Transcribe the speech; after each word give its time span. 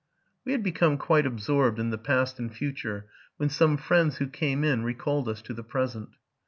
We 0.43 0.53
had 0.53 0.63
become 0.63 0.97
quite 0.97 1.27
absorbed 1.27 1.77
in 1.77 1.91
the 1.91 1.97
past 1.99 2.39
and 2.39 2.51
future, 2.51 3.05
when 3.37 3.49
some 3.51 3.77
friends 3.77 4.17
who 4.17 4.25
came 4.25 4.63
in 4.63 4.83
recalled 4.83 5.29
us 5.29 5.43
to 5.43 5.53
the 5.53 5.63
present. 5.63 6.09